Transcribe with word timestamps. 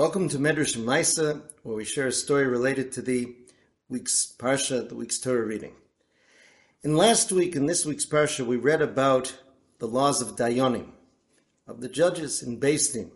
Welcome 0.00 0.30
to 0.30 0.38
Medrash 0.38 0.78
Maisa, 0.78 1.42
where 1.62 1.76
we 1.76 1.84
share 1.84 2.06
a 2.06 2.12
story 2.12 2.46
related 2.46 2.90
to 2.92 3.02
the 3.02 3.36
week's 3.90 4.34
Parsha, 4.38 4.88
the 4.88 4.94
week's 4.94 5.18
Torah 5.18 5.44
reading. 5.44 5.74
In 6.82 6.96
last 6.96 7.30
week, 7.32 7.54
and 7.54 7.68
this 7.68 7.84
week's 7.84 8.06
Parsha, 8.06 8.46
we 8.46 8.56
read 8.56 8.80
about 8.80 9.36
the 9.78 9.86
laws 9.86 10.22
of 10.22 10.36
Dayanim, 10.36 10.92
of 11.66 11.82
the 11.82 11.88
judges 11.90 12.42
in 12.42 12.58
Din. 12.58 13.10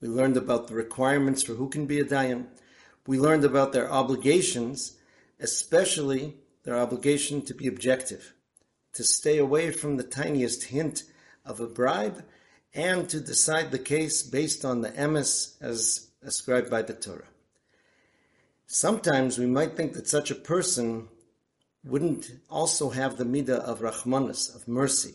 We 0.00 0.08
learned 0.08 0.38
about 0.38 0.68
the 0.68 0.74
requirements 0.74 1.42
for 1.42 1.52
who 1.52 1.68
can 1.68 1.84
be 1.84 2.00
a 2.00 2.04
Dayan. 2.04 2.46
We 3.06 3.18
learned 3.18 3.44
about 3.44 3.74
their 3.74 3.92
obligations, 3.92 4.96
especially 5.38 6.38
their 6.64 6.78
obligation 6.78 7.42
to 7.42 7.52
be 7.52 7.66
objective, 7.66 8.32
to 8.94 9.04
stay 9.04 9.36
away 9.36 9.70
from 9.70 9.98
the 9.98 10.02
tiniest 10.02 10.64
hint 10.64 11.02
of 11.44 11.60
a 11.60 11.66
bribe, 11.66 12.24
and 12.72 13.06
to 13.10 13.20
decide 13.20 13.70
the 13.70 13.78
case 13.78 14.22
based 14.22 14.64
on 14.64 14.80
the 14.80 14.92
emes 14.92 15.56
as 15.60 16.08
ascribed 16.24 16.70
by 16.70 16.82
the 16.82 16.94
Torah. 16.94 17.28
Sometimes 18.66 19.38
we 19.38 19.46
might 19.46 19.76
think 19.76 19.92
that 19.94 20.08
such 20.08 20.30
a 20.30 20.34
person 20.36 21.08
wouldn't 21.84 22.30
also 22.48 22.90
have 22.90 23.16
the 23.16 23.24
midah 23.24 23.60
of 23.60 23.80
rachmanis, 23.80 24.54
of 24.54 24.68
mercy, 24.68 25.14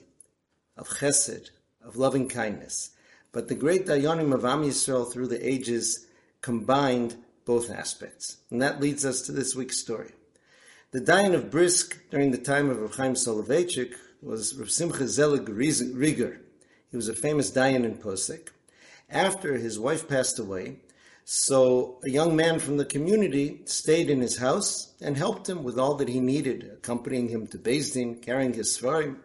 of 0.76 0.88
chesed, 0.90 1.50
of 1.84 1.96
loving 1.96 2.28
kindness. 2.28 2.92
But 3.32 3.48
the 3.48 3.56
great 3.56 3.86
dayanim 3.86 4.34
of 4.34 4.46
Am 4.46 4.64
Yisrael 4.64 5.12
through 5.12 5.28
the 5.28 5.48
ages 5.48 6.06
combined 6.42 7.16
both 7.46 7.72
aspects. 7.72 8.38
And 8.52 8.62
that 8.62 8.82
leads 8.82 9.06
us 9.06 9.22
to 9.24 9.32
this 9.32 9.56
week's 9.56 9.80
story. 9.80 10.12
The 10.92 11.02
dayan 11.02 11.34
of 11.34 11.52
Brisk 11.52 11.98
during 12.10 12.32
the 12.32 12.38
time 12.38 12.70
of 12.70 12.80
Rav 12.80 12.96
Chaim 12.96 13.14
Soloveitchik 13.14 13.94
was 14.22 14.56
Rav 14.56 14.70
Simcha 14.70 15.08
Zelig 15.08 15.46
Rieger. 15.46 16.40
He 16.90 16.96
was 16.96 17.10
a 17.10 17.14
famous 17.14 17.52
dayan 17.52 17.84
in 17.86 17.96
Posek. 17.96 18.50
After 19.10 19.58
his 19.58 19.80
wife 19.80 20.08
passed 20.08 20.40
away, 20.40 20.80
so 21.30 22.00
a 22.06 22.10
young 22.10 22.38
man 22.38 22.58
from 22.58 22.78
the 22.78 22.86
community 22.86 23.60
stayed 23.66 24.10
in 24.10 24.22
his 24.22 24.38
house 24.38 24.94
and 25.02 25.18
helped 25.18 25.50
him 25.50 25.62
with 25.62 25.78
all 25.78 25.96
that 25.96 26.08
he 26.08 26.22
needed, 26.22 26.72
accompanying 26.72 27.28
him 27.28 27.48
to 27.48 27.58
Din, 27.58 28.22
carrying 28.22 28.54
his 28.54 28.78
sforim. 28.78 29.18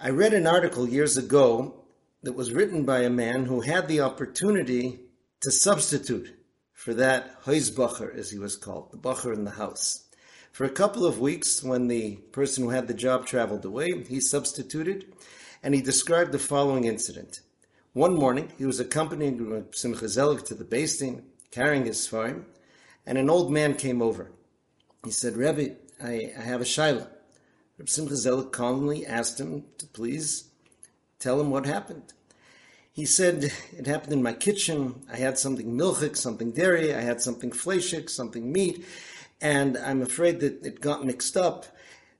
I 0.00 0.10
read 0.10 0.34
an 0.34 0.48
article 0.48 0.88
years 0.88 1.16
ago 1.16 1.84
that 2.24 2.32
was 2.32 2.52
written 2.52 2.84
by 2.84 3.02
a 3.02 3.08
man 3.08 3.44
who 3.44 3.60
had 3.60 3.86
the 3.86 4.00
opportunity 4.00 4.98
to 5.42 5.52
substitute 5.52 6.36
for 6.72 6.92
that 6.94 7.40
Heusbacher, 7.44 8.12
as 8.12 8.32
he 8.32 8.40
was 8.40 8.56
called, 8.56 8.90
the 8.90 8.98
Bacher 8.98 9.32
in 9.32 9.44
the 9.44 9.52
house. 9.52 10.08
For 10.50 10.64
a 10.64 10.70
couple 10.70 11.06
of 11.06 11.20
weeks, 11.20 11.62
when 11.62 11.86
the 11.86 12.16
person 12.32 12.64
who 12.64 12.70
had 12.70 12.88
the 12.88 12.94
job 12.94 13.26
traveled 13.26 13.64
away, 13.64 14.02
he 14.08 14.18
substituted, 14.20 15.14
and 15.62 15.72
he 15.72 15.82
described 15.82 16.32
the 16.32 16.40
following 16.40 16.82
incident. 16.82 17.42
One 17.96 18.14
morning, 18.14 18.52
he 18.58 18.66
was 18.66 18.78
accompanying 18.78 19.64
Simcha 19.72 20.06
Zelig 20.10 20.44
to 20.44 20.54
the 20.54 20.64
Din, 20.64 21.22
carrying 21.50 21.86
his 21.86 22.06
sforim, 22.06 22.44
and 23.06 23.16
an 23.16 23.30
old 23.30 23.50
man 23.50 23.72
came 23.72 24.02
over. 24.02 24.32
He 25.02 25.10
said, 25.10 25.34
Rebbe, 25.34 25.76
I, 25.98 26.30
I 26.36 26.42
have 26.42 26.60
a 26.60 26.64
shaila. 26.64 27.08
Reb 27.78 27.88
Simcha 27.88 28.16
Zelig 28.16 28.52
calmly 28.52 29.06
asked 29.06 29.40
him 29.40 29.64
to 29.78 29.86
please 29.86 30.50
tell 31.18 31.40
him 31.40 31.50
what 31.50 31.64
happened. 31.64 32.12
He 32.92 33.06
said, 33.06 33.50
it 33.72 33.86
happened 33.86 34.12
in 34.12 34.22
my 34.22 34.34
kitchen. 34.34 35.06
I 35.10 35.16
had 35.16 35.38
something 35.38 35.72
milchik, 35.72 36.18
something 36.18 36.52
dairy. 36.52 36.94
I 36.94 37.00
had 37.00 37.22
something 37.22 37.50
fleshik, 37.50 38.10
something 38.10 38.52
meat. 38.52 38.84
And 39.40 39.78
I'm 39.78 40.02
afraid 40.02 40.40
that 40.40 40.66
it 40.66 40.82
got 40.82 41.06
mixed 41.06 41.34
up. 41.34 41.64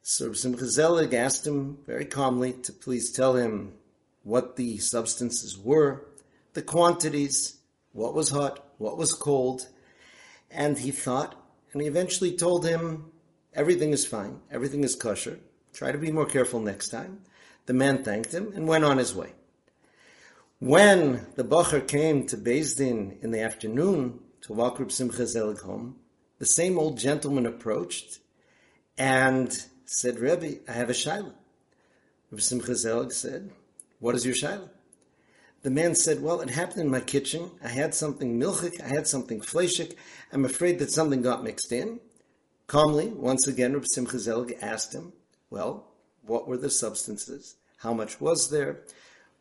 So 0.03 0.29
Reb 0.29 0.37
Simcha 0.37 0.69
Zelig 0.69 1.13
asked 1.13 1.47
him 1.47 1.81
very 1.85 2.07
calmly 2.07 2.55
to 2.63 2.73
please 2.73 3.13
tell 3.13 3.37
him 3.37 3.75
what 4.27 4.57
the 4.57 4.77
substances 4.79 5.57
were, 5.57 6.05
the 6.55 6.61
quantities, 6.61 7.59
what 7.93 8.13
was 8.13 8.31
hot, 8.31 8.73
what 8.77 8.99
was 8.99 9.13
cold, 9.13 9.69
and 10.51 10.77
he 10.77 10.91
thought, 10.91 11.41
and 11.73 11.81
he 11.81 11.87
eventually 11.87 12.37
told 12.37 12.67
him, 12.67 13.05
everything 13.55 13.93
is 13.93 14.05
fine, 14.05 14.41
everything 14.51 14.83
is 14.83 14.97
kosher, 14.97 15.39
try 15.73 15.93
to 15.93 15.99
be 15.99 16.11
more 16.11 16.27
careful 16.27 16.59
next 16.59 16.89
time. 16.89 17.21
The 17.67 17.73
man 17.73 18.03
thanked 18.03 18.35
him 18.35 18.53
and 18.57 18.67
went 18.67 18.83
on 18.83 18.99
his 18.99 19.15
way. 19.15 19.33
When 20.59 21.29
the 21.37 21.45
Bacher 21.45 21.87
came 21.87 22.27
to 22.27 22.37
Din 22.37 23.19
in 23.23 23.31
the 23.31 23.43
afternoon 23.43 24.19
to 24.41 24.53
walk 24.53 24.81
Reb 24.81 24.91
Simcha 24.91 25.29
Zelig 25.29 25.61
home, 25.61 26.01
the 26.41 26.47
same 26.47 26.81
old 26.81 26.99
gentleman 26.99 27.47
approached 27.47 28.19
and 28.99 29.57
said, 29.85 30.19
Rebbe, 30.19 30.69
I 30.69 30.73
have 30.73 30.91
a 30.91 30.95
shaila. 30.95 31.33
Reb 32.33 32.43
Simcha 32.43 32.75
Zelig 32.75 33.13
said, 33.13 33.53
what 33.99 34.15
is 34.15 34.25
your 34.25 34.35
shaila? 34.35 34.69
The 35.63 35.71
man 35.71 35.95
said, 35.95 36.23
Well, 36.23 36.41
it 36.41 36.51
happened 36.51 36.83
in 36.83 36.91
my 36.91 37.01
kitchen. 37.01 37.51
I 37.63 37.69
had 37.69 37.95
something 37.95 38.39
milchik, 38.39 38.81
I 38.81 38.89
had 38.89 39.07
something 39.07 39.41
fleshik. 39.41 39.97
I'm 40.33 40.45
afraid 40.45 40.79
that 40.79 40.91
something 40.91 41.23
got 41.23 41.43
mixed 41.43 41.73
in. 41.73 42.01
Calmly, 42.67 43.09
once 43.09 43.47
again, 43.47 43.75
Reb 43.75 43.87
Simcha 43.87 44.19
Zelig 44.19 44.57
asked 44.61 44.95
him, 44.95 45.13
Well, 45.51 45.89
what 46.23 46.47
were 46.47 46.57
the 46.57 46.71
substances? 46.71 47.57
How 47.79 47.93
much 47.93 48.21
was 48.21 48.51
there? 48.51 48.81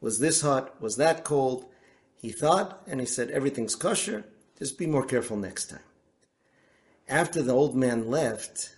Was 0.02 0.20
this 0.20 0.42
hot? 0.42 0.82
Was 0.82 0.98
that 0.98 1.24
cold? 1.24 1.66
He 2.16 2.32
thought, 2.32 2.82
and 2.88 3.00
he 3.00 3.06
said, 3.06 3.30
Everything's 3.30 3.76
kosher. 3.76 4.26
Just 4.58 4.78
be 4.78 4.88
more 4.88 5.06
careful 5.06 5.38
next 5.38 5.70
time. 5.70 5.80
After 7.08 7.44
the 7.44 7.54
old 7.54 7.76
man 7.76 8.10
left, 8.10 8.76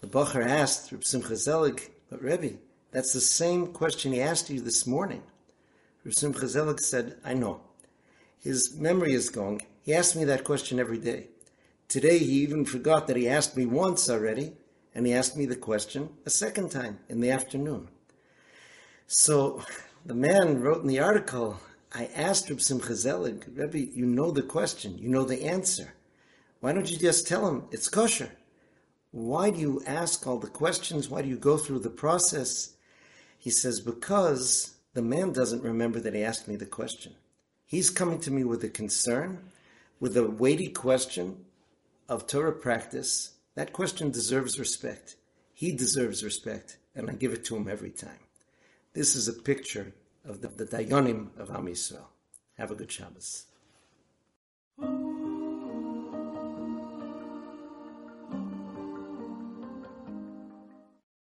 the 0.00 0.06
Bacher 0.06 0.44
asked 0.44 0.92
Reb 0.92 1.04
Simcha 1.04 1.36
Zelig, 1.36 1.90
But 2.10 2.22
Rebbe, 2.22 2.58
that's 2.96 3.12
the 3.12 3.20
same 3.20 3.74
question 3.74 4.14
he 4.14 4.22
asked 4.22 4.48
you 4.48 4.58
this 4.58 4.86
morning. 4.86 5.22
Reb 6.02 6.14
Simcha 6.14 6.48
Zelig 6.48 6.80
said, 6.80 7.18
I 7.22 7.34
know. 7.34 7.60
His 8.40 8.74
memory 8.78 9.12
is 9.12 9.28
going. 9.28 9.60
He 9.82 9.92
asked 9.92 10.16
me 10.16 10.24
that 10.24 10.44
question 10.44 10.80
every 10.80 10.96
day. 10.96 11.26
Today 11.88 12.16
he 12.16 12.40
even 12.40 12.64
forgot 12.64 13.06
that 13.06 13.18
he 13.18 13.28
asked 13.28 13.54
me 13.54 13.66
once 13.66 14.08
already, 14.08 14.54
and 14.94 15.06
he 15.06 15.12
asked 15.12 15.36
me 15.36 15.44
the 15.44 15.56
question 15.56 16.08
a 16.24 16.30
second 16.30 16.70
time 16.70 16.98
in 17.10 17.20
the 17.20 17.30
afternoon. 17.30 17.88
So 19.06 19.62
the 20.06 20.14
man 20.14 20.62
wrote 20.62 20.80
in 20.80 20.88
the 20.88 21.00
article, 21.00 21.60
I 21.94 22.06
asked 22.16 22.48
Reb 22.48 22.62
Simcha 22.62 22.94
Rebbe, 23.52 23.78
you 23.78 24.06
know 24.06 24.30
the 24.30 24.40
question, 24.40 24.96
you 24.96 25.10
know 25.10 25.24
the 25.24 25.44
answer. 25.44 25.92
Why 26.60 26.72
don't 26.72 26.90
you 26.90 26.96
just 26.96 27.28
tell 27.28 27.46
him 27.46 27.64
it's 27.70 27.90
kosher? 27.90 28.30
Why 29.10 29.50
do 29.50 29.58
you 29.58 29.82
ask 29.86 30.26
all 30.26 30.38
the 30.38 30.46
questions? 30.46 31.10
Why 31.10 31.20
do 31.20 31.28
you 31.28 31.36
go 31.36 31.58
through 31.58 31.80
the 31.80 31.90
process? 31.90 32.72
He 33.46 33.52
says, 33.52 33.78
Because 33.78 34.74
the 34.94 35.02
man 35.02 35.30
doesn't 35.32 35.62
remember 35.62 36.00
that 36.00 36.14
he 36.14 36.24
asked 36.24 36.48
me 36.48 36.56
the 36.56 36.66
question. 36.66 37.14
He's 37.64 37.90
coming 37.90 38.18
to 38.22 38.32
me 38.32 38.42
with 38.42 38.64
a 38.64 38.68
concern, 38.68 39.38
with 40.00 40.16
a 40.16 40.28
weighty 40.28 40.66
question 40.66 41.44
of 42.08 42.26
Torah 42.26 42.50
practice. 42.50 43.34
That 43.54 43.72
question 43.72 44.10
deserves 44.10 44.58
respect. 44.58 45.14
He 45.54 45.70
deserves 45.70 46.24
respect, 46.24 46.78
and 46.96 47.08
I 47.08 47.12
give 47.12 47.32
it 47.32 47.44
to 47.44 47.54
him 47.54 47.68
every 47.68 47.92
time. 47.92 48.18
This 48.94 49.14
is 49.14 49.28
a 49.28 49.32
picture 49.32 49.92
of 50.24 50.40
the, 50.40 50.48
the 50.48 50.66
Dayanim 50.66 51.28
of 51.38 51.48
Am 51.52 51.66
Yisrael. 51.66 52.08
Have 52.58 52.72
a 52.72 52.74
good 52.74 52.90
Shabbos. 52.90 53.44